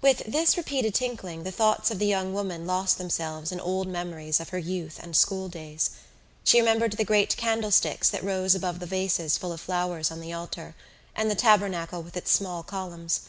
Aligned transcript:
With 0.00 0.22
this 0.26 0.56
repeated 0.56 0.94
tinkling 0.94 1.42
the 1.42 1.52
thoughts 1.52 1.90
of 1.90 1.98
the 1.98 2.06
young 2.06 2.32
woman 2.32 2.66
lost 2.66 2.96
themselves 2.96 3.52
in 3.52 3.60
old 3.60 3.88
memories 3.88 4.40
of 4.40 4.48
her 4.48 4.58
youth 4.58 4.98
and 5.02 5.14
school 5.14 5.48
days. 5.50 5.90
She 6.44 6.58
remembered 6.60 6.92
the 6.94 7.04
great 7.04 7.36
candlesticks 7.36 8.08
that 8.08 8.24
rose 8.24 8.54
above 8.54 8.78
the 8.78 8.86
vases 8.86 9.36
full 9.36 9.52
of 9.52 9.60
flowers 9.60 10.10
on 10.10 10.20
the 10.22 10.32
altar, 10.32 10.74
and 11.14 11.30
the 11.30 11.34
tabernacle 11.34 12.02
with 12.02 12.16
its 12.16 12.30
small 12.30 12.62
columns. 12.62 13.20